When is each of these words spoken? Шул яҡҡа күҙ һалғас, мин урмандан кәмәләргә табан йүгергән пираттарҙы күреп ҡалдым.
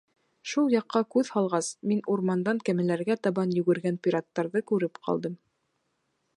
Шул 0.51 0.71
яҡҡа 0.75 1.01
күҙ 1.15 1.29
һалғас, 1.35 1.69
мин 1.91 2.01
урмандан 2.15 2.63
кәмәләргә 2.69 3.19
табан 3.29 3.55
йүгергән 3.61 4.03
пираттарҙы 4.07 4.67
күреп 4.73 5.01
ҡалдым. 5.09 5.41